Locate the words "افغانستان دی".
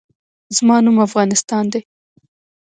1.07-1.81